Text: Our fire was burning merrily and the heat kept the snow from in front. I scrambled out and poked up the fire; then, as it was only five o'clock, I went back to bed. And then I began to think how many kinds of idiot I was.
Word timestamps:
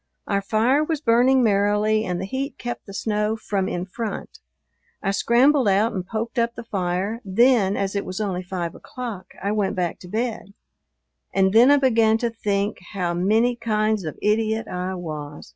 Our 0.25 0.41
fire 0.41 0.83
was 0.83 0.99
burning 0.99 1.43
merrily 1.43 2.05
and 2.05 2.19
the 2.19 2.25
heat 2.25 2.57
kept 2.57 2.87
the 2.87 2.93
snow 2.95 3.35
from 3.35 3.69
in 3.69 3.85
front. 3.85 4.39
I 5.03 5.11
scrambled 5.11 5.67
out 5.67 5.93
and 5.93 6.03
poked 6.07 6.39
up 6.39 6.55
the 6.55 6.63
fire; 6.63 7.21
then, 7.23 7.77
as 7.77 7.95
it 7.95 8.03
was 8.03 8.19
only 8.19 8.41
five 8.41 8.73
o'clock, 8.73 9.27
I 9.43 9.51
went 9.51 9.75
back 9.75 9.99
to 9.99 10.07
bed. 10.07 10.55
And 11.35 11.53
then 11.53 11.69
I 11.69 11.77
began 11.77 12.17
to 12.17 12.31
think 12.31 12.79
how 12.93 13.13
many 13.13 13.55
kinds 13.55 14.03
of 14.03 14.17
idiot 14.23 14.67
I 14.67 14.95
was. 14.95 15.49